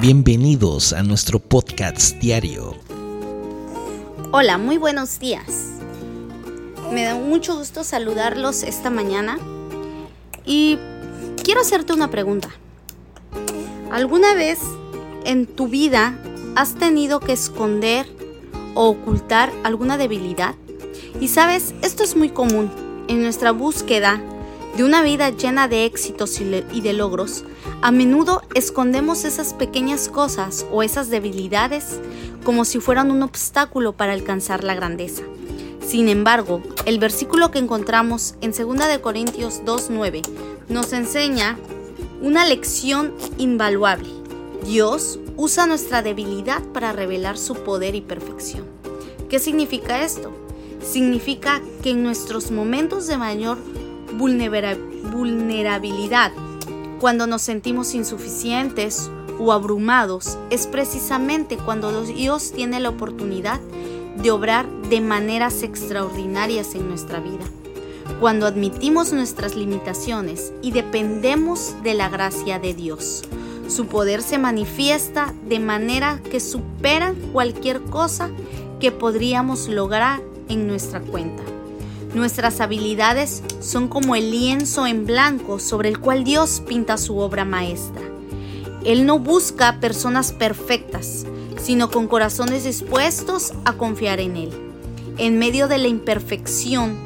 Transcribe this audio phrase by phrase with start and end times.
[0.00, 2.74] Bienvenidos a nuestro podcast diario.
[4.32, 5.78] Hola, muy buenos días.
[6.92, 9.38] Me da mucho gusto saludarlos esta mañana
[10.44, 10.78] y
[11.42, 12.50] quiero hacerte una pregunta.
[13.92, 14.58] ¿Alguna vez
[15.24, 16.18] en tu vida
[16.56, 18.06] has tenido que esconder
[18.74, 20.56] o ocultar alguna debilidad?
[21.20, 22.70] Y sabes, esto es muy común
[23.08, 24.20] en nuestra búsqueda
[24.76, 27.44] de una vida llena de éxitos y de logros,
[27.82, 32.00] a menudo escondemos esas pequeñas cosas o esas debilidades
[32.44, 35.22] como si fueran un obstáculo para alcanzar la grandeza.
[35.86, 40.22] Sin embargo, el versículo que encontramos en 2 de Corintios 2:9
[40.68, 41.58] nos enseña
[42.22, 44.08] una lección invaluable.
[44.64, 48.64] Dios usa nuestra debilidad para revelar su poder y perfección.
[49.28, 50.32] ¿Qué significa esto?
[50.82, 53.58] Significa que en nuestros momentos de mayor
[54.14, 56.32] vulnerabilidad,
[57.04, 63.60] cuando nos sentimos insuficientes o abrumados, es precisamente cuando Dios tiene la oportunidad
[64.16, 67.44] de obrar de maneras extraordinarias en nuestra vida.
[68.20, 73.24] Cuando admitimos nuestras limitaciones y dependemos de la gracia de Dios,
[73.68, 78.30] su poder se manifiesta de manera que supera cualquier cosa
[78.80, 81.42] que podríamos lograr en nuestra cuenta.
[82.14, 87.44] Nuestras habilidades son como el lienzo en blanco sobre el cual Dios pinta su obra
[87.44, 88.02] maestra.
[88.84, 91.26] Él no busca personas perfectas,
[91.60, 94.50] sino con corazones dispuestos a confiar en Él.
[95.18, 96.96] En medio de la imperfección,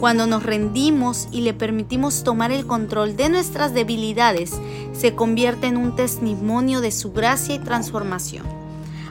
[0.00, 4.52] cuando nos rendimos y le permitimos tomar el control de nuestras debilidades,
[4.92, 8.44] se convierte en un testimonio de su gracia y transformación.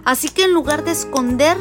[0.04, 1.58] Así que en lugar de esconder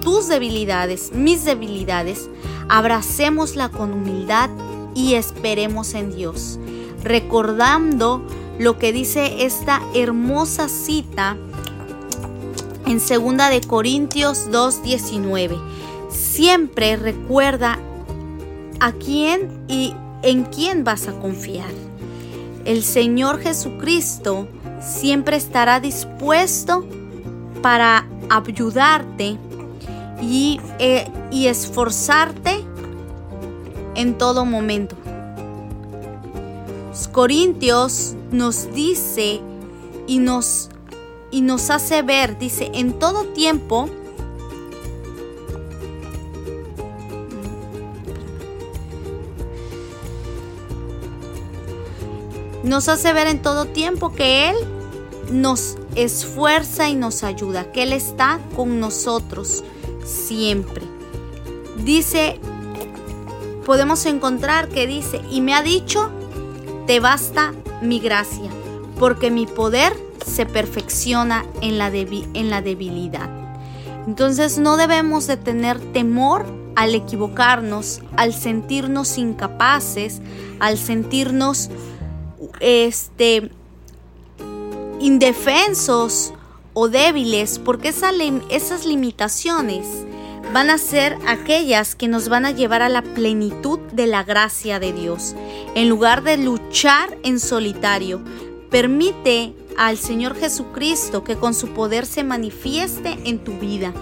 [0.00, 2.28] tus debilidades, mis debilidades,
[2.68, 4.50] abracémosla con humildad
[4.94, 6.58] y esperemos en Dios,
[7.02, 8.22] recordando
[8.58, 11.36] lo que dice esta hermosa cita
[12.86, 15.58] en 2 de Corintios 2:19.
[16.10, 17.78] Siempre recuerda
[18.80, 21.70] a quién y en quién vas a confiar.
[22.64, 24.48] El Señor Jesucristo
[24.80, 26.84] siempre estará dispuesto
[27.62, 29.38] para ayudarte
[30.24, 32.64] y, eh, y esforzarte
[33.94, 34.96] en todo momento.
[37.14, 39.40] Corintios nos dice
[40.08, 40.68] y nos,
[41.30, 43.88] y nos hace ver, dice, en todo tiempo,
[52.64, 54.56] nos hace ver en todo tiempo que Él
[55.30, 59.62] nos esfuerza y nos ayuda, que Él está con nosotros
[60.04, 60.82] siempre.
[61.84, 62.38] Dice,
[63.64, 66.10] podemos encontrar que dice, y me ha dicho,
[66.86, 68.50] te basta mi gracia,
[68.98, 69.92] porque mi poder
[70.24, 73.28] se perfecciona en la, en la debilidad.
[74.06, 76.44] Entonces no debemos de tener temor
[76.76, 80.20] al equivocarnos, al sentirnos incapaces,
[80.60, 81.70] al sentirnos
[82.60, 83.50] este,
[85.00, 86.33] indefensos
[86.74, 89.86] o débiles, porque esas limitaciones
[90.52, 94.78] van a ser aquellas que nos van a llevar a la plenitud de la gracia
[94.78, 95.34] de Dios.
[95.74, 98.20] En lugar de luchar en solitario,
[98.70, 103.92] permite al Señor Jesucristo que con su poder se manifieste en tu vida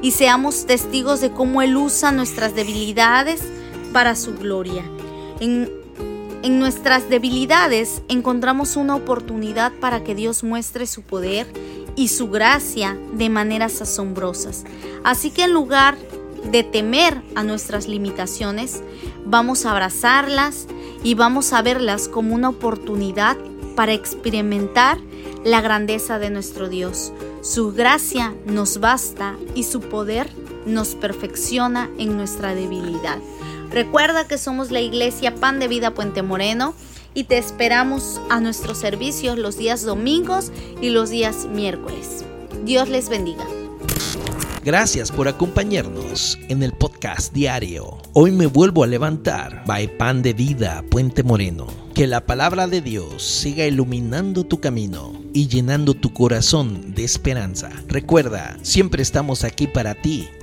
[0.00, 3.42] y seamos testigos de cómo Él usa nuestras debilidades
[3.92, 4.84] para su gloria.
[5.40, 5.70] En,
[6.42, 11.46] en nuestras debilidades encontramos una oportunidad para que Dios muestre su poder
[11.98, 14.64] y su gracia de maneras asombrosas.
[15.02, 15.98] Así que en lugar
[16.48, 18.84] de temer a nuestras limitaciones,
[19.26, 20.68] vamos a abrazarlas
[21.02, 23.36] y vamos a verlas como una oportunidad
[23.74, 24.98] para experimentar
[25.44, 27.12] la grandeza de nuestro Dios.
[27.42, 30.30] Su gracia nos basta y su poder
[30.66, 33.18] nos perfecciona en nuestra debilidad.
[33.72, 36.74] Recuerda que somos la iglesia Pan de Vida Puente Moreno
[37.14, 42.24] y te esperamos a nuestros servicios los días domingos y los días miércoles.
[42.64, 43.44] Dios les bendiga.
[44.64, 47.96] Gracias por acompañarnos en el podcast diario.
[48.12, 49.62] Hoy me vuelvo a levantar.
[49.66, 51.68] By Pan de Vida, Puente Moreno.
[51.94, 57.70] Que la palabra de Dios siga iluminando tu camino y llenando tu corazón de esperanza.
[57.86, 60.28] Recuerda, siempre estamos aquí para ti